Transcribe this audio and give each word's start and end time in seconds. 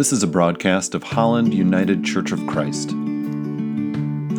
This 0.00 0.12
is 0.14 0.22
a 0.22 0.26
broadcast 0.26 0.94
of 0.94 1.02
Holland 1.02 1.52
United 1.52 2.02
Church 2.02 2.32
of 2.32 2.46
Christ. 2.46 2.88
At 2.88 2.94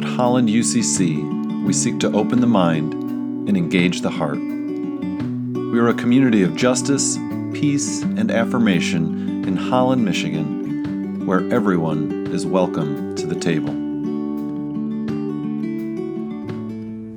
Holland 0.03 0.49
UCC, 0.49 1.63
we 1.63 1.71
seek 1.71 1.99
to 1.99 2.12
open 2.13 2.41
the 2.41 2.47
mind 2.47 2.95
and 2.95 3.55
engage 3.55 4.01
the 4.01 4.09
heart. 4.09 4.39
We 4.39 5.79
are 5.79 5.89
a 5.89 5.94
community 5.94 6.41
of 6.41 6.55
justice, 6.55 7.15
peace, 7.53 8.01
and 8.01 8.31
affirmation 8.31 9.47
in 9.47 9.55
Holland, 9.55 10.03
Michigan, 10.03 11.27
where 11.27 11.47
everyone 11.53 12.25
is 12.31 12.43
welcome 12.43 13.13
to 13.17 13.28
the 13.28 13.35
table. 13.35 13.71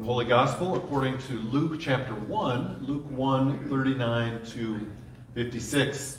The 0.00 0.04
Holy 0.04 0.26
Gospel 0.26 0.76
according 0.76 1.16
to 1.16 1.32
Luke 1.32 1.80
chapter 1.80 2.12
1, 2.12 2.84
Luke 2.86 3.10
1 3.10 3.70
39 3.70 4.44
to 4.48 4.86
56. 5.32 6.18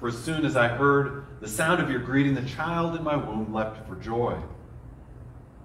For 0.00 0.08
as 0.08 0.18
soon 0.18 0.44
as 0.44 0.56
I 0.56 0.68
heard 0.68 1.24
the 1.40 1.48
sound 1.48 1.80
of 1.80 1.90
your 1.90 2.00
greeting, 2.00 2.34
the 2.34 2.42
child 2.42 2.96
in 2.96 3.02
my 3.02 3.16
womb 3.16 3.52
leapt 3.52 3.86
for 3.88 3.96
joy. 3.96 4.38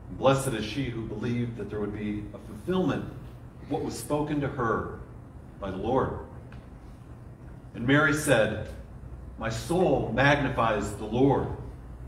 And 0.10 0.18
blessed 0.18 0.50
is 0.50 0.66
she 0.66 0.90
who 0.90 1.02
believed 1.02 1.58
that 1.58 1.70
there 1.70 1.80
would 1.80 1.98
be 1.98 2.24
a 2.34 2.38
fulfillment 2.38 3.06
of 3.62 3.72
what 3.72 3.84
was 3.84 3.98
spoken 3.98 4.40
to 4.42 4.48
her 4.48 5.00
by 5.59 5.72
the 5.72 5.78
Lord. 5.78 6.20
And 7.76 7.86
Mary 7.86 8.14
said, 8.14 8.70
My 9.38 9.50
soul 9.50 10.12
magnifies 10.14 10.94
the 10.96 11.06
Lord, 11.06 11.48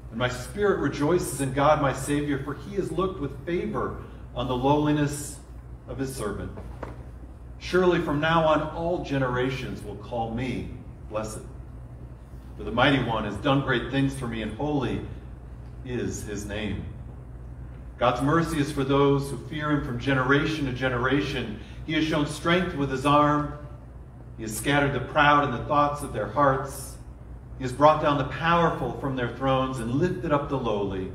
and 0.09 0.19
my 0.19 0.29
spirit 0.29 0.79
rejoices 0.79 1.41
in 1.41 1.53
God 1.53 1.81
my 1.81 1.93
Savior, 1.93 2.43
for 2.43 2.53
he 2.53 2.75
has 2.75 2.91
looked 2.91 3.19
with 3.19 3.45
favor 3.45 4.01
on 4.35 4.47
the 4.47 4.55
lowliness 4.55 5.39
of 5.87 5.97
his 5.97 6.13
servant. 6.13 6.51
Surely 7.59 8.01
from 8.01 8.19
now 8.19 8.45
on 8.45 8.61
all 8.61 9.03
generations 9.03 9.83
will 9.83 9.95
call 9.95 10.33
me 10.33 10.69
blessed. 11.09 11.39
For 12.57 12.63
the 12.63 12.71
mighty 12.71 13.03
one 13.03 13.23
has 13.23 13.35
done 13.37 13.61
great 13.61 13.89
things 13.89 14.13
for 14.13 14.27
me, 14.27 14.43
and 14.43 14.55
holy 14.55 15.01
is 15.85 16.23
his 16.23 16.45
name. 16.45 16.85
God's 17.97 18.21
mercy 18.21 18.59
is 18.59 18.71
for 18.71 18.83
those 18.83 19.29
who 19.29 19.37
fear 19.47 19.71
him 19.71 19.85
from 19.85 19.99
generation 19.99 20.65
to 20.65 20.73
generation. 20.73 21.59
He 21.85 21.93
has 21.93 22.05
shown 22.05 22.27
strength 22.27 22.75
with 22.75 22.91
his 22.91 23.05
arm. 23.05 23.53
He 24.37 24.43
has 24.43 24.55
scattered 24.55 24.93
the 24.93 24.99
proud 24.99 25.45
in 25.45 25.51
the 25.51 25.65
thoughts 25.65 26.03
of 26.03 26.13
their 26.13 26.27
hearts. 26.27 26.97
He 27.57 27.63
has 27.63 27.73
brought 27.73 28.01
down 28.01 28.17
the 28.17 28.25
powerful 28.25 28.99
from 28.99 29.15
their 29.15 29.35
thrones 29.35 29.79
and 29.79 29.95
lifted 29.95 30.31
up 30.31 30.49
the 30.49 30.57
lowly. 30.57 31.11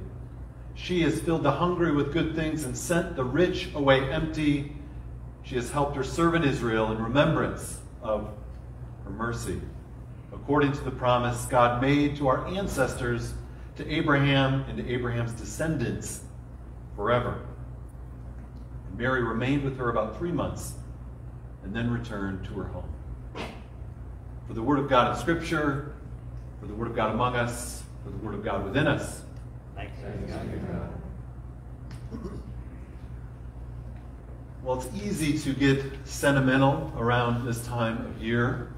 She 0.74 1.02
has 1.02 1.20
filled 1.20 1.42
the 1.42 1.52
hungry 1.52 1.92
with 1.92 2.12
good 2.12 2.34
things 2.34 2.64
and 2.64 2.76
sent 2.76 3.16
the 3.16 3.24
rich 3.24 3.68
away 3.74 4.10
empty. 4.10 4.76
She 5.42 5.54
has 5.56 5.70
helped 5.70 5.96
her 5.96 6.04
servant 6.04 6.44
Israel 6.44 6.92
in 6.92 7.02
remembrance 7.02 7.80
of 8.02 8.28
her 9.04 9.10
mercy 9.10 9.60
according 10.32 10.72
to 10.72 10.80
the 10.80 10.90
promise 10.90 11.44
God 11.46 11.80
made 11.80 12.16
to 12.16 12.28
our 12.28 12.46
ancestors, 12.46 13.34
to 13.76 13.88
Abraham 13.92 14.64
and 14.68 14.76
to 14.78 14.88
Abraham's 14.92 15.32
descendants 15.32 16.22
forever. 16.96 17.40
And 18.88 18.98
Mary 18.98 19.22
remained 19.22 19.62
with 19.62 19.78
her 19.78 19.90
about 19.90 20.18
three 20.18 20.32
months 20.32 20.74
and 21.62 21.74
then 21.74 21.90
returned 21.90 22.44
to 22.46 22.54
her 22.54 22.64
home. 22.64 22.92
For 24.46 24.54
the 24.54 24.62
Word 24.62 24.78
of 24.78 24.88
God 24.88 25.14
in 25.14 25.20
Scripture, 25.20 25.94
for 26.60 26.66
the 26.66 26.74
Word 26.74 26.88
of 26.88 26.96
God 26.96 27.12
among 27.12 27.36
us, 27.36 27.82
for 28.04 28.10
the 28.10 28.16
Word 28.18 28.34
of 28.34 28.44
God 28.44 28.64
within 28.64 28.86
us. 28.86 29.22
Thanks, 29.76 29.92
Well, 34.62 34.80
it's 34.80 35.02
easy 35.02 35.38
to 35.38 35.52
get 35.54 35.84
sentimental 36.04 36.92
around 36.96 37.46
this 37.46 37.64
time 37.64 38.04
of 38.06 38.22
year 38.22 38.72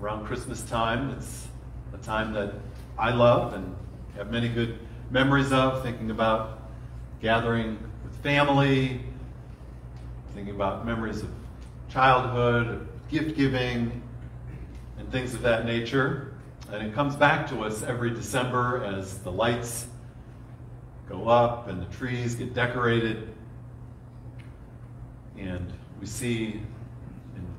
around 0.00 0.26
Christmas 0.26 0.62
time. 0.62 1.10
It's 1.10 1.48
a 1.92 1.98
time 1.98 2.32
that 2.34 2.54
I 2.98 3.10
love 3.10 3.54
and 3.54 3.74
have 4.16 4.30
many 4.30 4.48
good 4.48 4.78
memories 5.10 5.52
of, 5.52 5.82
thinking 5.82 6.10
about 6.10 6.60
gathering 7.20 7.78
with 8.04 8.14
family, 8.22 9.00
thinking 10.34 10.54
about 10.54 10.86
memories 10.86 11.22
of 11.22 11.30
childhood, 11.88 12.86
gift 13.10 13.36
giving, 13.36 14.02
and 14.98 15.10
things 15.10 15.34
of 15.34 15.42
that 15.42 15.64
nature. 15.64 16.34
And 16.70 16.86
it 16.86 16.94
comes 16.94 17.16
back 17.16 17.48
to 17.48 17.60
us 17.60 17.82
every 17.82 18.10
December 18.10 18.84
as 18.84 19.18
the 19.20 19.32
lights 19.32 19.86
go 21.08 21.28
up 21.28 21.68
and 21.68 21.80
the 21.80 21.86
trees 21.96 22.34
get 22.34 22.54
decorated. 22.54 23.34
And 25.38 25.72
we 25.98 26.06
see 26.06 26.60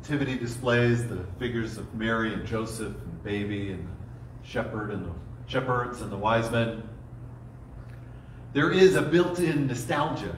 nativity 0.09 0.40
displays, 0.40 1.08
the 1.08 1.24
figures 1.38 1.78
of 1.78 1.94
Mary 1.94 2.34
and 2.34 2.44
Joseph 2.44 2.96
and 2.96 3.14
the 3.14 3.24
baby 3.24 3.72
and 3.72 3.88
the 3.88 4.47
shepherd 4.47 4.90
and 4.90 5.06
the 5.06 5.12
shepherds 5.46 6.02
and 6.02 6.12
the 6.12 6.18
wise 6.18 6.50
men. 6.50 6.81
There 8.53 8.72
is 8.72 8.96
a 8.96 9.03
built-in 9.03 9.68
nostalgia, 9.68 10.36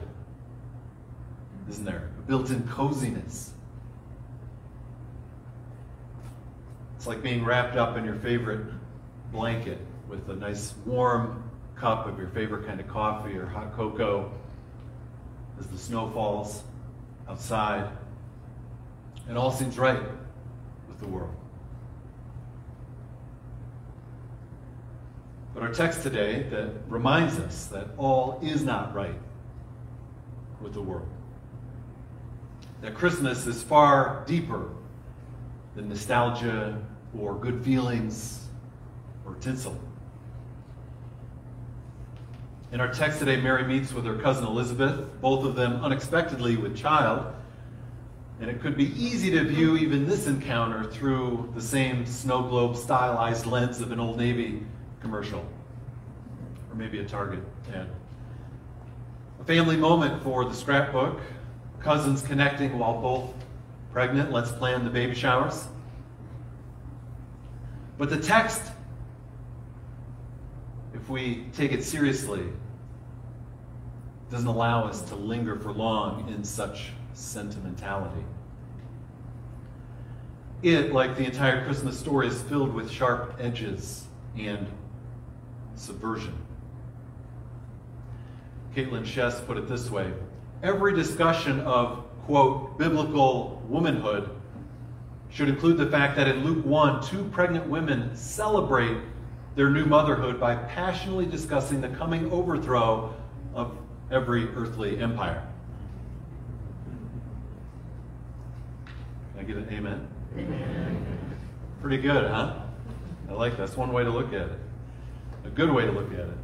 isn't 1.70 1.86
there? 1.86 2.10
A 2.18 2.22
built-in 2.22 2.68
coziness. 2.68 3.52
It's 6.96 7.06
like 7.06 7.22
being 7.22 7.42
wrapped 7.42 7.76
up 7.76 7.96
in 7.96 8.04
your 8.04 8.16
favorite 8.16 8.66
blanket 9.32 9.78
with 10.06 10.28
a 10.28 10.36
nice 10.36 10.74
warm 10.84 11.50
cup 11.76 12.06
of 12.06 12.18
your 12.18 12.28
favorite 12.28 12.66
kind 12.66 12.78
of 12.78 12.88
coffee 12.88 13.38
or 13.38 13.46
hot 13.46 13.74
cocoa 13.74 14.30
as 15.58 15.66
the 15.68 15.78
snow 15.78 16.10
falls 16.10 16.62
outside. 17.26 17.90
It 19.28 19.36
all 19.36 19.52
seems 19.52 19.78
right 19.78 20.02
with 20.88 20.98
the 20.98 21.06
world. 21.08 21.34
But 25.54 25.62
our 25.62 25.72
text 25.72 26.02
today 26.02 26.44
that 26.50 26.70
reminds 26.88 27.38
us 27.38 27.66
that 27.66 27.88
all 27.96 28.40
is 28.42 28.64
not 28.64 28.94
right 28.94 29.18
with 30.60 30.74
the 30.74 30.82
world. 30.82 31.08
That 32.80 32.94
Christmas 32.94 33.46
is 33.46 33.62
far 33.62 34.24
deeper 34.26 34.70
than 35.76 35.88
nostalgia 35.88 36.80
or 37.18 37.34
good 37.34 37.62
feelings 37.64 38.46
or 39.26 39.34
tinsel. 39.36 39.78
In 42.72 42.80
our 42.80 42.92
text 42.92 43.18
today, 43.18 43.38
Mary 43.38 43.64
meets 43.64 43.92
with 43.92 44.06
her 44.06 44.16
cousin 44.16 44.46
Elizabeth, 44.46 45.20
both 45.20 45.44
of 45.44 45.54
them 45.54 45.84
unexpectedly 45.84 46.56
with 46.56 46.76
child. 46.76 47.26
And 48.42 48.50
it 48.50 48.60
could 48.60 48.76
be 48.76 48.92
easy 49.00 49.30
to 49.30 49.44
view 49.44 49.76
even 49.76 50.04
this 50.04 50.26
encounter 50.26 50.82
through 50.90 51.52
the 51.54 51.62
same 51.62 52.04
snow 52.04 52.42
globe 52.42 52.76
stylized 52.76 53.46
lens 53.46 53.80
of 53.80 53.92
an 53.92 54.00
Old 54.00 54.18
Navy 54.18 54.66
commercial, 55.00 55.46
or 56.68 56.74
maybe 56.74 56.98
a 56.98 57.04
Target 57.04 57.38
ad. 57.72 57.86
A 59.40 59.44
family 59.44 59.76
moment 59.76 60.24
for 60.24 60.44
the 60.44 60.54
scrapbook, 60.54 61.20
cousins 61.78 62.20
connecting 62.22 62.76
while 62.80 63.00
both 63.00 63.32
pregnant. 63.92 64.32
Let's 64.32 64.50
plan 64.50 64.82
the 64.84 64.90
baby 64.90 65.14
showers. 65.14 65.68
But 67.96 68.10
the 68.10 68.18
text, 68.18 68.72
if 70.94 71.08
we 71.08 71.44
take 71.52 71.70
it 71.70 71.84
seriously, 71.84 72.42
doesn't 74.32 74.48
allow 74.48 74.86
us 74.86 75.00
to 75.02 75.14
linger 75.14 75.54
for 75.60 75.70
long 75.70 76.28
in 76.28 76.42
such 76.42 76.90
sentimentality. 77.14 78.24
It, 80.62 80.92
like 80.92 81.16
the 81.16 81.24
entire 81.24 81.64
Christmas 81.64 81.98
story, 81.98 82.28
is 82.28 82.40
filled 82.42 82.72
with 82.72 82.90
sharp 82.90 83.36
edges 83.40 84.06
and 84.38 84.66
subversion. 85.74 86.34
Caitlin 88.74 89.04
Chess 89.04 89.40
put 89.40 89.58
it 89.58 89.68
this 89.68 89.90
way 89.90 90.12
Every 90.62 90.94
discussion 90.94 91.60
of, 91.60 92.04
quote, 92.24 92.78
biblical 92.78 93.60
womanhood 93.68 94.30
should 95.28 95.48
include 95.48 95.78
the 95.78 95.86
fact 95.86 96.16
that 96.16 96.28
in 96.28 96.44
Luke 96.44 96.64
1, 96.64 97.02
two 97.02 97.24
pregnant 97.24 97.66
women 97.66 98.14
celebrate 98.14 98.98
their 99.56 99.70
new 99.70 99.84
motherhood 99.84 100.38
by 100.38 100.54
passionately 100.54 101.26
discussing 101.26 101.80
the 101.80 101.88
coming 101.88 102.30
overthrow 102.30 103.14
of 103.54 103.76
every 104.10 104.48
earthly 104.54 104.98
empire. 104.98 105.46
I 109.42 109.44
get 109.44 109.56
an 109.56 109.68
amen? 109.72 110.08
Amen. 110.38 111.36
Pretty 111.80 111.96
good, 111.96 112.30
huh? 112.30 112.60
I 113.28 113.32
like 113.32 113.54
that. 113.54 113.66
That's 113.66 113.76
one 113.76 113.92
way 113.92 114.04
to 114.04 114.10
look 114.10 114.28
at 114.28 114.42
it. 114.42 114.58
a 115.44 115.48
good 115.48 115.68
way 115.68 115.84
to 115.84 115.90
look 115.90 116.12
at 116.12 116.20
it. 116.20 116.36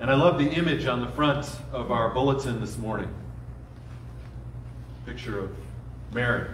And 0.00 0.10
I 0.10 0.14
love 0.16 0.38
the 0.38 0.50
image 0.50 0.84
on 0.84 1.00
the 1.00 1.06
front 1.12 1.50
of 1.72 1.90
our 1.90 2.10
bulletin 2.10 2.60
this 2.60 2.76
morning. 2.76 3.08
Picture 5.06 5.38
of 5.38 5.56
Mary. 6.12 6.46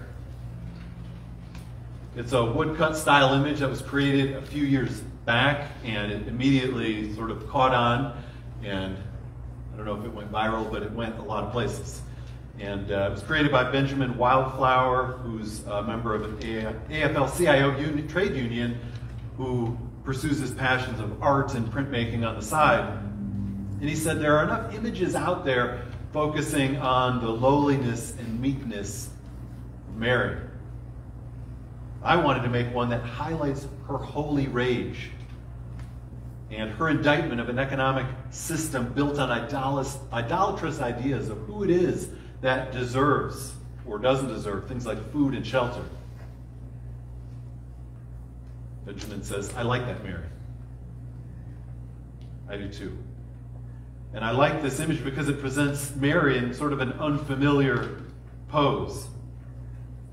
It's 2.15 2.33
a 2.33 2.45
woodcut 2.45 2.97
style 2.97 3.35
image 3.35 3.59
that 3.59 3.69
was 3.69 3.83
created 3.83 4.37
a 4.37 4.43
few 4.43 4.63
years 4.63 5.01
back, 5.25 5.73
and 5.83 6.13
it 6.13 6.29
immediately 6.29 7.13
sort 7.17 7.33
of 7.33 7.49
caught 7.49 7.75
on. 7.75 8.23
And 8.63 8.97
I 9.75 9.77
don't 9.77 9.85
know 9.85 9.99
if 9.99 10.05
it 10.05 10.15
went 10.15 10.31
viral, 10.31 10.71
but 10.71 10.85
it 10.85 10.93
went 10.93 11.19
a 11.19 11.23
lot 11.23 11.43
of 11.43 11.51
places. 11.51 12.03
And 12.61 12.91
uh, 12.91 13.09
it 13.09 13.13
was 13.13 13.23
created 13.23 13.53
by 13.53 13.71
Benjamin 13.71 14.17
Wildflower, 14.19 15.19
who's 15.23 15.65
a 15.67 15.83
member 15.83 16.15
of 16.15 16.25
an 16.25 16.37
AFL 16.91 17.37
CIO 17.37 17.79
union, 17.79 18.09
trade 18.09 18.35
union 18.35 18.79
who 19.37 19.79
pursues 20.05 20.41
his 20.41 20.51
passions 20.53 20.99
of 20.99 21.23
art 21.23 21.55
and 21.55 21.71
printmaking 21.71 22.27
on 22.27 22.35
the 22.35 22.43
side. 22.43 22.81
And 23.81 23.89
he 23.89 23.95
said 23.95 24.21
there 24.21 24.37
are 24.37 24.45
enough 24.45 24.75
images 24.75 25.15
out 25.15 25.45
there 25.45 25.83
focusing 26.13 26.77
on 26.79 27.21
the 27.21 27.29
lowliness 27.29 28.15
and 28.19 28.41
meekness 28.41 29.11
of 29.89 29.97
Mary. 29.97 30.41
I 32.03 32.17
wanted 32.17 32.43
to 32.43 32.49
make 32.49 32.75
one 32.75 32.91
that 32.91 33.03
highlights 33.03 33.69
her 33.87 33.99
holy 33.99 34.49
rage 34.49 35.11
and 36.51 36.71
her 36.71 36.89
indictment 36.89 37.41
of 37.41 37.49
an 37.49 37.59
economic 37.59 38.07
system 38.31 38.93
built 38.95 39.19
on 39.19 39.31
idolatrous 39.31 40.81
ideas 40.81 41.29
of 41.29 41.39
who 41.41 41.63
it 41.63 41.71
is 41.71 42.09
that 42.41 42.73
deserves 42.73 43.55
or 43.87 43.99
doesn't 43.99 44.29
deserve 44.29 44.69
things 44.69 44.87
like 44.87 45.13
food 45.13 45.35
and 45.35 45.47
shelter. 45.47 45.83
Benjamin 48.85 49.23
says, 49.23 49.53
I 49.55 49.63
like 49.63 49.87
that 49.87 50.03
Mary. 50.03 50.25
I 52.49 52.57
do 52.57 52.69
too. 52.69 52.97
And 54.15 54.25
I 54.25 54.31
like 54.31 54.63
this 54.63 54.81
image 54.81 55.05
because 55.05 55.29
it 55.29 55.41
presents 55.41 55.95
Mary 55.95 56.39
in 56.39 56.55
sort 56.55 56.73
of 56.73 56.81
an 56.81 56.93
unfamiliar 56.95 58.03
pose. 58.49 59.07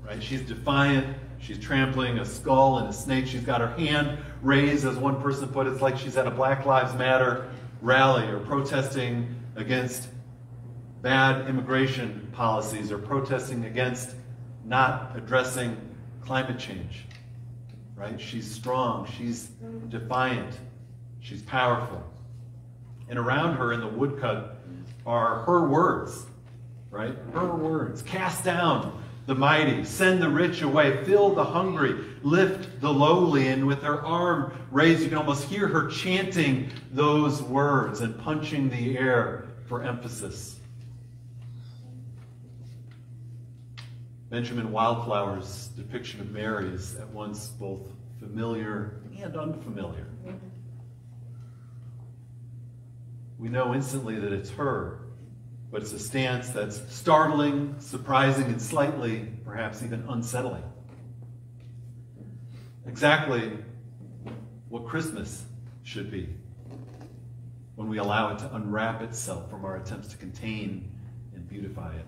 Right? 0.04 0.22
She's 0.22 0.42
defiant, 0.42 1.16
She's 1.46 1.58
trampling 1.58 2.18
a 2.18 2.24
skull 2.24 2.78
and 2.78 2.88
a 2.88 2.92
snake. 2.92 3.26
She's 3.26 3.42
got 3.42 3.60
her 3.60 3.68
hand 3.78 4.18
raised, 4.42 4.84
as 4.84 4.96
one 4.96 5.22
person 5.22 5.48
put 5.48 5.66
it. 5.66 5.70
It's 5.70 5.82
like 5.82 5.96
she's 5.96 6.16
at 6.16 6.26
a 6.26 6.30
Black 6.30 6.66
Lives 6.66 6.94
Matter 6.94 7.48
rally 7.82 8.26
or 8.26 8.40
protesting 8.40 9.32
against 9.54 10.08
bad 11.06 11.48
immigration 11.48 12.28
policies 12.32 12.90
or 12.90 12.98
protesting 12.98 13.64
against 13.66 14.16
not 14.64 15.12
addressing 15.14 15.76
climate 16.20 16.58
change. 16.58 17.04
Right? 17.94 18.20
She's 18.20 18.50
strong. 18.50 19.06
She's 19.16 19.50
defiant. 19.88 20.58
She's 21.20 21.42
powerful. 21.42 22.02
And 23.08 23.20
around 23.20 23.54
her 23.54 23.72
in 23.72 23.78
the 23.78 23.86
woodcut 23.86 24.58
are 25.06 25.44
her 25.44 25.68
words, 25.68 26.26
right? 26.90 27.14
Her 27.32 27.54
words. 27.54 28.02
Cast 28.02 28.42
down 28.42 29.00
the 29.26 29.34
mighty, 29.36 29.84
send 29.84 30.20
the 30.20 30.28
rich 30.28 30.62
away, 30.62 31.04
fill 31.04 31.36
the 31.36 31.44
hungry, 31.44 32.04
lift 32.24 32.80
the 32.80 32.92
lowly. 32.92 33.46
And 33.46 33.64
with 33.64 33.80
her 33.84 34.04
arm 34.04 34.58
raised, 34.72 35.02
you 35.02 35.08
can 35.08 35.18
almost 35.18 35.44
hear 35.44 35.68
her 35.68 35.86
chanting 35.86 36.68
those 36.90 37.40
words 37.42 38.00
and 38.00 38.18
punching 38.18 38.70
the 38.70 38.98
air 38.98 39.44
for 39.68 39.84
emphasis. 39.84 40.55
Benjamin 44.30 44.72
Wildflower's 44.72 45.68
depiction 45.68 46.20
of 46.20 46.30
Mary 46.30 46.68
is 46.68 46.96
at 46.96 47.08
once 47.08 47.48
both 47.48 47.88
familiar 48.18 49.00
and 49.22 49.36
unfamiliar. 49.36 50.06
We 53.38 53.48
know 53.48 53.74
instantly 53.74 54.18
that 54.18 54.32
it's 54.32 54.50
her 54.50 55.06
but 55.70 55.82
it's 55.82 55.92
a 55.92 55.98
stance 55.98 56.50
that's 56.50 56.80
startling, 56.94 57.74
surprising, 57.78 58.44
and 58.44 58.62
slightly, 58.62 59.28
perhaps 59.44 59.82
even 59.82 60.04
unsettling. 60.08 60.62
Exactly 62.86 63.58
what 64.68 64.86
Christmas 64.86 65.44
should 65.82 66.10
be 66.10 66.34
when 67.74 67.88
we 67.88 67.98
allow 67.98 68.32
it 68.32 68.38
to 68.38 68.54
unwrap 68.54 69.02
itself 69.02 69.50
from 69.50 69.64
our 69.64 69.76
attempts 69.76 70.08
to 70.08 70.16
contain 70.16 70.90
and 71.34 71.48
beautify 71.48 71.94
it. 71.94 72.06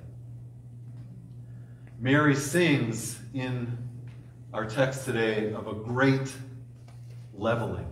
Mary 2.00 2.36
sings 2.36 3.18
in 3.34 3.76
our 4.54 4.64
text 4.64 5.04
today 5.04 5.52
of 5.52 5.66
a 5.66 5.74
great 5.74 6.32
leveling, 7.34 7.90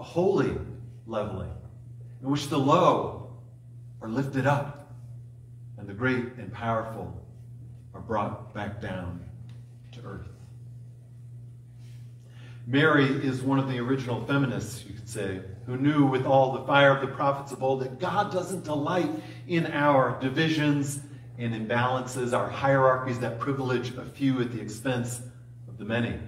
a 0.00 0.02
holy 0.02 0.58
leveling, 1.06 1.52
in 2.20 2.28
which 2.28 2.48
the 2.48 2.58
low 2.58 3.30
are 4.02 4.08
lifted 4.08 4.48
up, 4.48 4.92
and 5.78 5.86
the 5.86 5.94
great 5.94 6.24
and 6.38 6.52
powerful 6.52 7.16
are 7.94 8.00
brought 8.00 8.52
back 8.52 8.80
down 8.80 9.24
to 9.92 10.00
earth. 10.04 10.26
Mary 12.66 13.06
is 13.24 13.42
one 13.42 13.60
of 13.60 13.68
the 13.68 13.78
original 13.78 14.26
feminists, 14.26 14.84
you 14.84 14.94
could 14.94 15.08
say, 15.08 15.40
who 15.66 15.76
knew 15.76 16.04
with 16.04 16.26
all 16.26 16.58
the 16.58 16.66
fire 16.66 16.96
of 16.96 17.00
the 17.00 17.14
prophets 17.14 17.52
of 17.52 17.62
old 17.62 17.80
that 17.80 18.00
God 18.00 18.32
doesn't 18.32 18.64
delight 18.64 19.10
in 19.46 19.66
our 19.66 20.18
divisions 20.20 21.00
and 21.40 21.54
imbalances, 21.54 22.36
our 22.36 22.48
hierarchies 22.48 23.18
that 23.20 23.40
privilege 23.40 23.96
a 23.96 24.04
few 24.04 24.40
at 24.42 24.52
the 24.52 24.60
expense 24.60 25.22
of 25.66 25.78
the 25.78 25.84
many. 25.86 26.18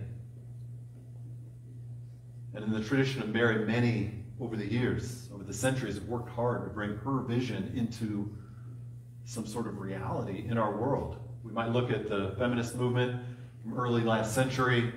And 2.55 2.65
in 2.65 2.73
the 2.73 2.83
tradition 2.83 3.21
of 3.21 3.29
Mary, 3.29 3.65
many 3.67 4.15
over 4.41 4.57
the 4.57 4.67
years, 4.67 5.29
over 5.33 5.45
the 5.45 5.53
centuries, 5.53 5.97
have 5.97 6.05
worked 6.05 6.31
hard 6.31 6.65
to 6.65 6.71
bring 6.71 6.97
her 6.97 7.21
vision 7.21 7.73
into 7.77 8.35
some 9.25 9.47
sort 9.47 9.67
of 9.67 9.79
reality 9.79 10.47
in 10.49 10.57
our 10.57 10.77
world. 10.77 11.17
We 11.45 11.53
might 11.53 11.71
look 11.71 11.91
at 11.91 12.09
the 12.09 12.35
feminist 12.39 12.75
movement 12.75 13.23
from 13.63 13.79
early 13.79 14.03
last 14.03 14.35
century. 14.35 14.93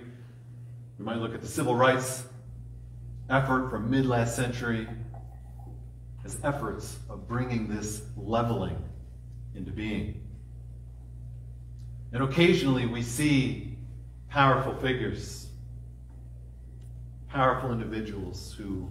We 0.98 1.06
might 1.06 1.18
look 1.18 1.34
at 1.34 1.42
the 1.42 1.48
civil 1.48 1.76
rights 1.76 2.24
effort 3.30 3.70
from 3.70 3.90
mid 3.90 4.06
last 4.06 4.36
century 4.36 4.88
as 6.24 6.40
efforts 6.44 7.00
of 7.10 7.28
bringing 7.28 7.68
this 7.68 8.04
leveling 8.16 8.78
into 9.56 9.72
being. 9.72 10.22
And 12.12 12.24
occasionally 12.24 12.86
we 12.86 13.02
see 13.02 13.78
powerful 14.30 14.76
figures, 14.76 15.48
powerful 17.30 17.72
individuals 17.72 18.56
who 18.58 18.90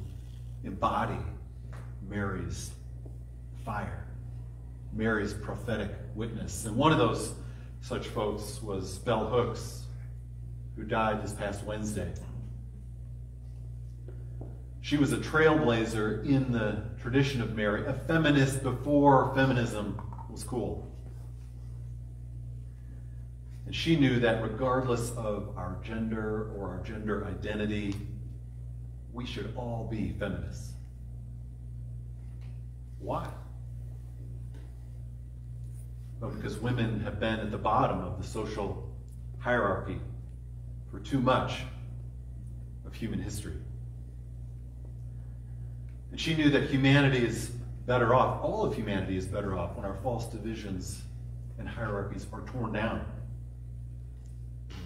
embody 0.63 1.19
Mary's 2.09 2.71
fire, 3.65 4.07
Mary's 4.93 5.33
prophetic 5.33 5.91
witness. 6.15 6.65
And 6.67 6.77
one 6.77 6.93
of 6.93 6.99
those 6.99 7.33
such 7.81 8.09
folks 8.09 8.63
was 8.63 8.99
Bell 8.99 9.27
Hooks, 9.27 9.85
who 10.77 10.83
died 10.83 11.23
this 11.23 11.33
past 11.33 11.65
Wednesday. 11.65 12.13
She 14.81 14.99
was 14.99 15.13
a 15.13 15.17
trailblazer 15.17 16.27
in 16.27 16.53
the 16.53 16.83
tradition 17.01 17.41
of 17.41 17.55
Mary, 17.55 17.87
a 17.87 17.95
feminist 17.95 18.63
before 18.63 19.35
feminism 19.35 19.99
was 20.35 20.43
cool. 20.43 20.91
And 23.67 23.75
she 23.75 23.95
knew 23.95 24.19
that 24.19 24.43
regardless 24.43 25.13
of 25.13 25.57
our 25.57 25.79
gender 25.85 26.51
or 26.57 26.71
our 26.71 26.83
gender 26.85 27.25
identity, 27.25 27.95
we 29.13 29.25
should 29.25 29.55
all 29.57 29.87
be 29.89 30.09
feminists. 30.19 30.73
Why? 32.99 33.29
Well, 36.21 36.31
because 36.31 36.59
women 36.59 37.01
have 37.01 37.21
been 37.21 37.39
at 37.39 37.53
the 37.53 37.59
bottom 37.59 38.01
of 38.01 38.21
the 38.21 38.27
social 38.27 38.91
hierarchy 39.39 40.01
for 40.91 40.99
too 40.99 41.21
much 41.21 41.61
of 42.85 42.93
human 42.93 43.23
history. 43.23 43.57
And 46.11 46.21
she 46.21 46.35
knew 46.35 46.51
that 46.51 46.71
humanity 46.71 47.25
is 47.25 47.53
better 47.87 48.15
off, 48.15 48.43
all 48.43 48.65
of 48.65 48.75
humanity 48.75 49.17
is 49.17 49.27
better 49.27 49.57
off 49.57 49.77
when 49.77 49.85
our 49.85 49.97
false 50.03 50.27
divisions 50.27 51.03
and 51.59 51.69
hierarchies 51.69 52.27
are 52.33 52.43
torn 52.43 52.73
down. 52.73 53.05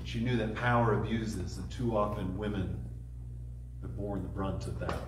She 0.04 0.20
knew 0.20 0.36
that 0.36 0.54
power 0.54 0.94
abuses, 0.94 1.58
and 1.58 1.70
too 1.70 1.96
often 1.96 2.36
women 2.38 2.82
have 3.82 3.96
borne 3.96 4.22
the 4.22 4.28
brunt 4.28 4.66
of 4.66 4.78
that. 4.80 4.98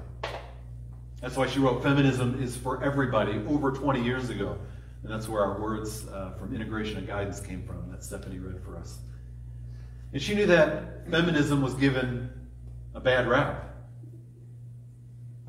That's 1.21 1.37
why 1.37 1.47
she 1.47 1.59
wrote 1.59 1.83
Feminism 1.83 2.43
is 2.43 2.57
for 2.57 2.83
Everybody 2.83 3.43
over 3.49 3.73
20 3.73 4.03
years 4.03 4.31
ago. 4.31 4.59
And 5.03 5.11
that's 5.11 5.29
where 5.29 5.43
our 5.43 5.61
words 5.61 6.07
uh, 6.09 6.33
from 6.39 6.55
Integration 6.55 6.99
and 6.99 7.07
Guidance 7.07 7.41
came 7.41 7.63
from, 7.63 7.91
that 7.91 8.05
Stephanie 8.05 8.39
read 8.39 8.63
for 8.63 8.77
us. 8.77 8.99
And 10.13 10.21
she 10.21 10.35
knew 10.35 10.47
that 10.47 11.11
feminism 11.11 11.63
was 11.63 11.75
given 11.75 12.31
a 12.95 13.01
bad 13.01 13.29
rap. 13.29 13.70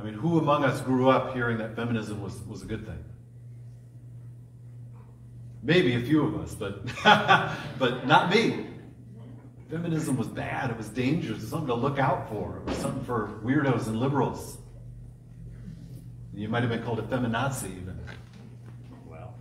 I 0.01 0.03
mean, 0.03 0.15
who 0.15 0.39
among 0.39 0.63
us 0.63 0.81
grew 0.81 1.11
up 1.11 1.35
hearing 1.35 1.59
that 1.59 1.75
feminism 1.75 2.23
was, 2.23 2.41
was 2.47 2.63
a 2.63 2.65
good 2.65 2.87
thing? 2.87 2.97
Maybe 5.61 5.93
a 5.93 6.01
few 6.01 6.23
of 6.23 6.41
us, 6.41 6.55
but, 6.55 6.87
but 7.79 8.07
not 8.07 8.31
me. 8.31 8.65
Feminism 9.69 10.17
was 10.17 10.27
bad, 10.27 10.71
it 10.71 10.77
was 10.77 10.89
dangerous, 10.89 11.37
it 11.37 11.41
was 11.41 11.49
something 11.51 11.67
to 11.67 11.75
look 11.75 11.99
out 11.99 12.29
for, 12.29 12.57
it 12.57 12.63
was 12.65 12.77
something 12.77 13.03
for 13.03 13.39
weirdos 13.43 13.85
and 13.85 13.99
liberals. 13.99 14.57
You 16.33 16.49
might 16.49 16.63
have 16.63 16.71
been 16.71 16.81
called 16.81 16.97
a 16.97 17.03
feminazi 17.03 17.69
even. 17.69 17.99
Well, 19.05 19.35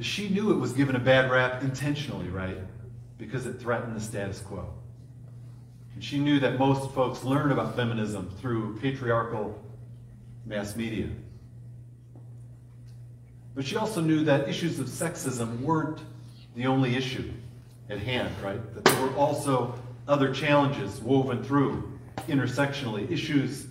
She 0.00 0.30
knew 0.30 0.50
it 0.50 0.56
was 0.56 0.72
given 0.72 0.96
a 0.96 1.00
bad 1.00 1.30
rap 1.30 1.62
intentionally, 1.62 2.28
right? 2.28 2.56
Because 3.18 3.44
it 3.44 3.60
threatened 3.60 3.94
the 3.94 4.00
status 4.00 4.40
quo. 4.40 4.72
And 5.94 6.02
she 6.02 6.18
knew 6.18 6.40
that 6.40 6.58
most 6.58 6.90
folks 6.92 7.22
learn 7.22 7.52
about 7.52 7.76
feminism 7.76 8.30
through 8.40 8.78
patriarchal 8.80 9.60
mass 10.44 10.74
media. 10.74 11.08
But 13.54 13.64
she 13.64 13.76
also 13.76 14.00
knew 14.00 14.24
that 14.24 14.48
issues 14.48 14.80
of 14.80 14.86
sexism 14.86 15.60
weren't 15.60 16.00
the 16.56 16.66
only 16.66 16.96
issue 16.96 17.30
at 17.88 17.98
hand, 17.98 18.34
right? 18.42 18.74
That 18.74 18.84
there 18.84 19.00
were 19.02 19.14
also 19.14 19.74
other 20.08 20.34
challenges 20.34 21.00
woven 21.00 21.42
through 21.44 21.92
intersectionally, 22.26 23.10
issues 23.10 23.66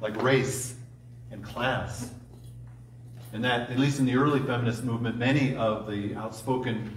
like 0.00 0.20
race 0.22 0.74
and 1.32 1.42
class. 1.42 2.10
And 3.32 3.44
that, 3.44 3.70
at 3.70 3.78
least 3.78 3.98
in 3.98 4.06
the 4.06 4.14
early 4.16 4.40
feminist 4.40 4.84
movement, 4.84 5.18
many 5.18 5.56
of 5.56 5.88
the 5.88 6.14
outspoken 6.14 6.96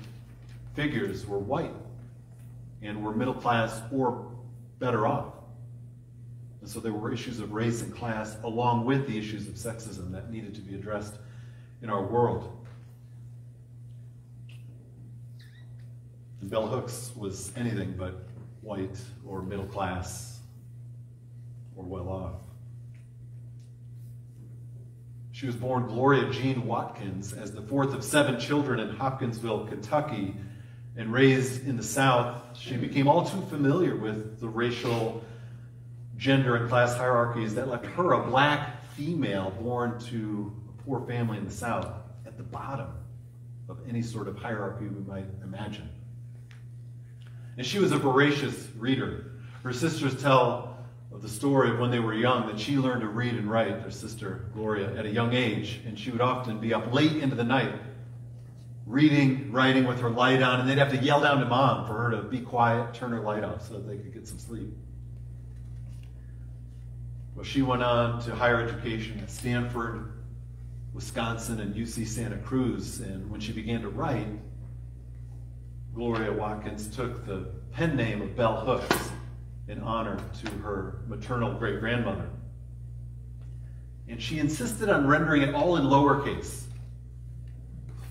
figures 0.75 1.25
were 1.25 1.39
white 1.39 1.73
and 2.81 3.03
were 3.03 3.13
middle 3.13 3.33
class 3.33 3.81
or 3.91 4.31
better 4.79 5.05
off. 5.05 5.33
And 6.61 6.69
so 6.69 6.79
there 6.79 6.93
were 6.93 7.11
issues 7.11 7.39
of 7.39 7.51
race 7.51 7.81
and 7.81 7.93
class 7.93 8.37
along 8.43 8.85
with 8.85 9.07
the 9.07 9.17
issues 9.17 9.47
of 9.47 9.55
sexism 9.55 10.11
that 10.11 10.31
needed 10.31 10.55
to 10.55 10.61
be 10.61 10.75
addressed 10.75 11.15
in 11.81 11.89
our 11.89 12.03
world. 12.03 12.55
And 16.41 16.49
Bell 16.49 16.67
Hooks 16.67 17.11
was 17.15 17.51
anything 17.55 17.95
but 17.97 18.27
white 18.61 18.97
or 19.25 19.41
middle 19.41 19.65
class 19.65 20.39
or 21.75 21.83
well 21.83 22.09
off. 22.09 22.41
She 25.31 25.45
was 25.45 25.55
born 25.55 25.87
Gloria 25.87 26.29
Jean 26.31 26.65
Watkins 26.65 27.31
as 27.31 27.53
the 27.53 27.61
fourth 27.61 27.93
of 27.93 28.03
seven 28.03 28.37
children 28.39 28.81
in 28.81 28.89
Hopkinsville, 28.89 29.67
Kentucky, 29.67 30.35
and 30.97 31.11
raised 31.13 31.67
in 31.67 31.77
the 31.77 31.83
South. 31.83 32.41
She 32.57 32.75
became 32.77 33.07
all 33.07 33.25
too 33.25 33.41
familiar 33.49 33.95
with 33.95 34.39
the 34.39 34.47
racial, 34.47 35.23
gender, 36.17 36.55
and 36.55 36.69
class 36.69 36.95
hierarchies 36.95 37.55
that 37.55 37.67
left 37.67 37.85
her, 37.85 38.13
a 38.13 38.27
black 38.27 38.83
female 38.93 39.51
born 39.61 39.99
to 39.99 40.53
a 40.67 40.83
poor 40.83 41.05
family 41.07 41.37
in 41.37 41.45
the 41.45 41.51
South, 41.51 41.87
at 42.25 42.37
the 42.37 42.43
bottom 42.43 42.89
of 43.69 43.77
any 43.87 44.01
sort 44.01 44.27
of 44.27 44.37
hierarchy 44.37 44.87
we 44.87 45.03
might 45.05 45.27
imagine. 45.43 45.89
And 47.57 47.65
she 47.65 47.79
was 47.79 47.91
a 47.91 47.97
voracious 47.97 48.67
reader. 48.77 49.31
Her 49.63 49.73
sisters 49.73 50.21
tell 50.21 50.77
of 51.11 51.21
the 51.21 51.29
story 51.29 51.71
of 51.71 51.79
when 51.79 51.91
they 51.91 51.99
were 51.99 52.13
young 52.13 52.47
that 52.47 52.59
she 52.59 52.77
learned 52.77 53.01
to 53.01 53.07
read 53.07 53.33
and 53.33 53.49
write, 53.49 53.81
their 53.81 53.91
sister 53.91 54.49
Gloria, 54.53 54.95
at 54.95 55.05
a 55.05 55.09
young 55.09 55.33
age. 55.33 55.81
And 55.85 55.97
she 55.97 56.11
would 56.11 56.21
often 56.21 56.59
be 56.59 56.73
up 56.73 56.93
late 56.93 57.17
into 57.17 57.35
the 57.35 57.43
night 57.43 57.73
reading, 58.89 59.51
writing 59.51 59.85
with 59.85 59.99
her 59.99 60.09
light 60.09 60.41
on, 60.41 60.59
and 60.59 60.67
they'd 60.67 60.79
have 60.79 60.89
to 60.89 60.97
yell 60.97 61.21
down 61.21 61.39
to 61.39 61.45
mom 61.45 61.85
for 61.85 61.93
her 61.93 62.09
to 62.09 62.23
be 62.23 62.41
quiet, 62.41 62.91
turn 62.91 63.11
her 63.11 63.19
light 63.19 63.43
off 63.43 63.67
so 63.67 63.75
that 63.75 63.87
they 63.87 63.97
could 63.97 64.11
get 64.11 64.27
some 64.27 64.39
sleep. 64.39 64.73
Well, 67.35 67.45
she 67.45 67.61
went 67.61 67.83
on 67.83 68.19
to 68.23 68.35
higher 68.35 68.59
education 68.59 69.19
at 69.19 69.29
Stanford, 69.29 70.11
Wisconsin, 70.91 71.59
and 71.59 71.75
UC 71.75 72.07
Santa 72.07 72.37
Cruz. 72.37 72.99
And 72.99 73.29
when 73.29 73.39
she 73.39 73.51
began 73.51 73.83
to 73.83 73.89
write, 73.89 74.27
Gloria 75.93 76.33
Watkins 76.33 76.87
took 76.87 77.27
the 77.27 77.51
pen 77.71 77.95
name 77.95 78.23
of 78.23 78.35
Bell 78.35 78.59
Hooks 78.59 79.11
in 79.67 79.81
honor 79.81 80.17
to 80.43 80.51
her 80.63 81.01
maternal 81.07 81.53
great 81.53 81.79
grandmother. 81.79 82.27
And 84.07 84.19
she 84.19 84.39
insisted 84.39 84.89
on 84.89 85.05
rendering 85.05 85.43
it 85.43 85.53
all 85.53 85.77
in 85.77 85.83
lowercase 85.83 86.63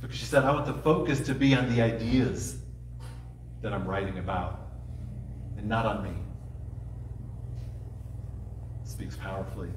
because 0.01 0.17
she 0.17 0.25
said, 0.25 0.45
I 0.45 0.53
want 0.53 0.67
the 0.67 0.75
focus 0.75 1.21
to 1.27 1.35
be 1.35 1.55
on 1.55 1.75
the 1.75 1.83
ideas 1.83 2.59
that 3.63 3.73
I'm 3.73 3.87
writing 3.87 4.19
about 4.19 4.61
and 5.57 5.69
not 5.69 5.87
on 5.87 6.05
me. 6.05 6.13
Speaks 8.85 9.17
powerfully, 9.17 9.71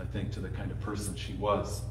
I 0.00 0.04
think, 0.04 0.32
to 0.32 0.40
the 0.40 0.48
kind 0.48 0.70
of 0.70 0.80
person 0.80 1.16
she 1.16 1.34
was. 1.34 1.82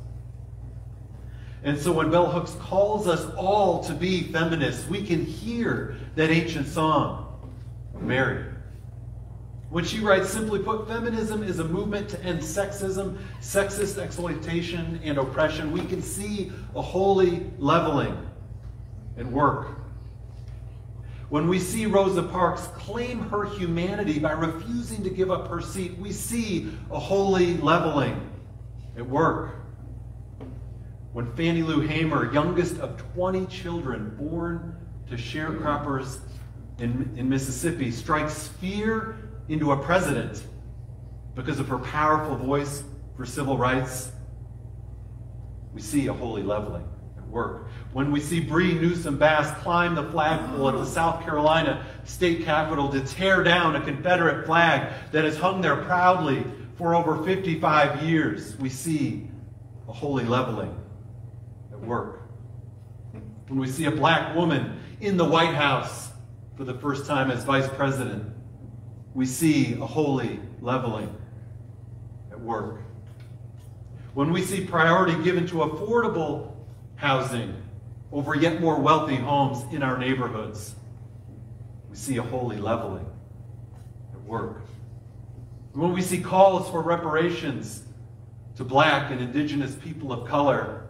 And 1.63 1.77
so 1.77 1.91
when 1.91 2.09
Bell 2.09 2.25
Hooks 2.25 2.55
calls 2.59 3.07
us 3.07 3.23
all 3.35 3.83
to 3.83 3.93
be 3.93 4.23
feminists, 4.23 4.87
we 4.87 5.05
can 5.05 5.23
hear 5.25 5.95
that 6.15 6.31
ancient 6.31 6.67
song, 6.67 7.51
Mary. 7.99 8.45
When 9.71 9.85
she 9.85 10.01
writes, 10.01 10.29
simply 10.29 10.59
put, 10.59 10.85
feminism 10.85 11.43
is 11.43 11.59
a 11.59 11.63
movement 11.63 12.09
to 12.09 12.21
end 12.25 12.41
sexism, 12.41 13.17
sexist 13.39 13.97
exploitation, 13.97 14.99
and 15.01 15.17
oppression. 15.17 15.71
We 15.71 15.85
can 15.85 16.01
see 16.01 16.51
a 16.75 16.81
holy 16.81 17.49
leveling 17.57 18.17
at 19.17 19.25
work. 19.25 19.79
When 21.29 21.47
we 21.47 21.57
see 21.57 21.85
Rosa 21.85 22.21
Parks 22.21 22.67
claim 22.75 23.19
her 23.29 23.45
humanity 23.45 24.19
by 24.19 24.33
refusing 24.33 25.05
to 25.05 25.09
give 25.09 25.31
up 25.31 25.47
her 25.47 25.61
seat, 25.61 25.97
we 25.97 26.11
see 26.11 26.69
a 26.91 26.99
holy 26.99 27.55
leveling 27.55 28.29
at 28.97 29.07
work. 29.07 29.55
When 31.13 31.33
Fannie 31.37 31.63
Lou 31.63 31.79
Hamer, 31.79 32.33
youngest 32.33 32.77
of 32.79 32.97
20 33.13 33.45
children 33.45 34.17
born 34.17 34.75
to 35.07 35.15
sharecroppers 35.15 36.19
in, 36.79 37.09
in 37.15 37.29
Mississippi, 37.29 37.89
strikes 37.89 38.49
fear 38.49 39.30
into 39.51 39.73
a 39.73 39.77
president 39.77 40.41
because 41.35 41.59
of 41.59 41.67
her 41.67 41.77
powerful 41.77 42.37
voice 42.37 42.83
for 43.17 43.25
civil 43.25 43.57
rights, 43.57 44.11
we 45.73 45.81
see 45.81 46.07
a 46.07 46.13
holy 46.13 46.41
leveling 46.41 46.87
at 47.17 47.27
work. 47.27 47.67
When 47.91 48.11
we 48.11 48.21
see 48.21 48.39
Bree 48.39 48.73
Newsom 48.73 49.17
Bass 49.17 49.51
climb 49.61 49.95
the 49.95 50.09
flagpole 50.09 50.69
at 50.69 50.75
the 50.75 50.85
South 50.85 51.23
Carolina 51.23 51.85
state 52.05 52.43
capitol 52.45 52.89
to 52.89 53.01
tear 53.01 53.43
down 53.43 53.75
a 53.75 53.81
Confederate 53.81 54.45
flag 54.45 54.93
that 55.11 55.25
has 55.25 55.37
hung 55.37 55.61
there 55.61 55.77
proudly 55.77 56.45
for 56.77 56.95
over 56.95 57.23
55 57.23 58.03
years, 58.03 58.57
we 58.57 58.69
see 58.69 59.27
a 59.87 59.91
holy 59.91 60.23
leveling 60.23 60.75
at 61.71 61.79
work. 61.81 62.21
When 63.47 63.59
we 63.59 63.67
see 63.67 63.85
a 63.85 63.91
black 63.91 64.33
woman 64.33 64.79
in 65.01 65.17
the 65.17 65.25
White 65.25 65.53
House 65.53 66.09
for 66.55 66.63
the 66.63 66.73
first 66.75 67.05
time 67.05 67.29
as 67.29 67.43
vice 67.43 67.67
president, 67.69 68.33
we 69.13 69.25
see 69.25 69.73
a 69.73 69.85
holy 69.85 70.39
leveling 70.61 71.13
at 72.31 72.39
work. 72.39 72.81
When 74.13 74.31
we 74.31 74.41
see 74.41 74.65
priority 74.65 75.21
given 75.23 75.45
to 75.47 75.55
affordable 75.55 76.53
housing 76.95 77.55
over 78.11 78.35
yet 78.35 78.61
more 78.61 78.79
wealthy 78.79 79.15
homes 79.15 79.63
in 79.73 79.83
our 79.83 79.97
neighborhoods, 79.97 80.75
we 81.89 81.95
see 81.95 82.17
a 82.17 82.21
holy 82.21 82.57
leveling 82.57 83.05
at 84.13 84.21
work. 84.21 84.61
When 85.73 85.93
we 85.93 86.01
see 86.01 86.21
calls 86.21 86.69
for 86.69 86.81
reparations 86.81 87.83
to 88.55 88.63
black 88.63 89.11
and 89.11 89.21
indigenous 89.21 89.75
people 89.75 90.11
of 90.11 90.27
color 90.27 90.87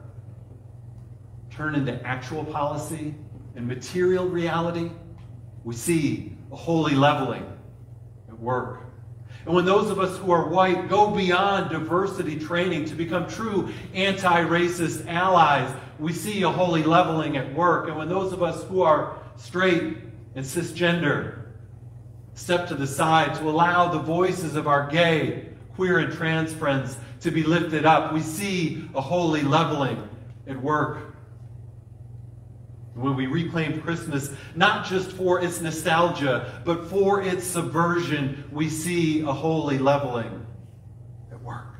turn 1.51 1.75
into 1.75 1.93
actual 2.05 2.43
policy 2.43 3.13
and 3.55 3.67
material 3.67 4.27
reality, 4.27 4.89
we 5.63 5.75
see 5.75 6.35
a 6.51 6.55
holy 6.55 6.95
leveling 6.95 7.45
work. 8.41 8.81
And 9.45 9.55
when 9.55 9.65
those 9.65 9.89
of 9.89 10.00
us 10.00 10.17
who 10.17 10.31
are 10.31 10.48
white 10.48 10.89
go 10.89 11.12
beyond 11.12 11.71
diversity 11.71 12.39
training 12.39 12.86
to 12.86 12.95
become 12.95 13.27
true 13.27 13.74
anti 13.93 14.41
racist 14.43 15.07
allies, 15.07 15.74
we 16.00 16.13
see 16.13 16.41
a 16.43 16.50
holy 16.50 16.83
leveling 16.83 17.38
at 17.38 17.53
work. 17.53 17.88
And 17.88 17.98
when 17.98 18.10
those 18.10 18.33
of 18.33 18.43
us 18.43 18.63
who 18.65 18.81
are 18.81 19.17
straight 19.38 19.98
and 20.36 20.45
cisgender 20.45 21.45
step 22.33 22.67
to 22.67 22.75
the 22.75 22.88
side 22.88 23.36
to 23.36 23.50
allow 23.50 23.89
the 23.89 24.00
voices 24.00 24.55
of 24.55 24.67
our 24.67 24.88
gay, 24.88 25.50
queer, 25.75 26.00
and 26.00 26.13
trans 26.13 26.53
friends 26.53 26.98
to 27.21 27.31
be 27.31 27.43
lifted 27.43 27.86
up, 27.86 28.13
we 28.13 28.21
see 28.21 28.88
a 28.95 29.01
holy 29.01 29.41
leveling 29.41 30.07
at 30.48 30.62
work. 30.62 31.15
When 32.93 33.15
we 33.15 33.25
reclaim 33.25 33.81
Christmas, 33.81 34.33
not 34.53 34.86
just 34.86 35.12
for 35.12 35.41
its 35.41 35.62
nostalgia, 35.62 36.62
but 36.65 36.88
for 36.88 37.21
its 37.21 37.45
subversion, 37.45 38.43
we 38.51 38.69
see 38.69 39.21
a 39.21 39.31
holy 39.31 39.77
leveling 39.77 40.45
at 41.31 41.41
work. 41.41 41.75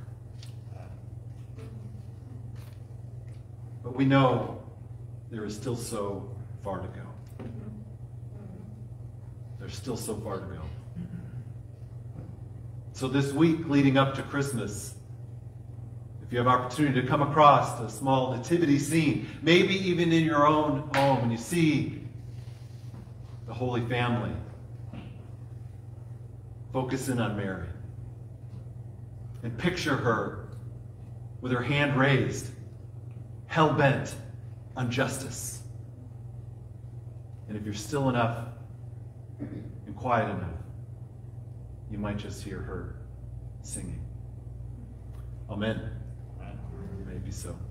But 3.84 3.96
we 3.96 4.06
know 4.06 4.63
there 5.30 5.44
is 5.44 5.53
still 5.53 5.75
so 5.75 6.30
far 6.63 6.80
to 6.80 6.88
go. 6.88 7.46
There's 9.60 9.75
still 9.75 9.98
so 9.98 10.15
far 10.15 10.39
to 10.39 10.46
go. 10.46 10.62
So, 12.94 13.08
this 13.08 13.32
week 13.32 13.68
leading 13.68 13.98
up 13.98 14.15
to 14.15 14.22
Christmas, 14.22 14.96
if 16.32 16.36
you 16.36 16.38
have 16.38 16.48
opportunity 16.48 17.02
to 17.02 17.06
come 17.06 17.22
across 17.22 17.78
a 17.82 17.90
small 17.90 18.34
nativity 18.34 18.80
scene, 18.80 19.28
maybe 19.42 19.76
even 19.90 20.14
in 20.14 20.24
your 20.24 20.48
own 20.48 20.90
home, 20.96 21.24
and 21.24 21.30
you 21.30 21.38
see 21.38 22.02
the 23.48 23.54
Holy 23.54 23.82
Family, 23.90 24.32
focus 26.72 27.10
in 27.10 27.20
on 27.20 27.36
Mary 27.36 27.68
and 29.44 29.58
picture 29.58 29.98
her 29.98 30.48
with 31.42 31.52
her 31.52 31.62
hand 31.62 32.00
raised, 32.00 32.48
hell 33.48 33.74
bent 33.74 34.16
on 34.78 34.90
justice. 34.90 35.62
And 37.50 37.58
if 37.58 37.66
you're 37.66 37.74
still 37.74 38.08
enough 38.08 38.46
and 39.38 39.94
quiet 39.98 40.30
enough, 40.30 40.48
you 41.92 41.98
might 41.98 42.16
just 42.16 42.42
hear 42.42 42.60
her 42.60 42.96
singing. 43.64 44.00
Amen. 45.50 46.00
So. 47.32 47.71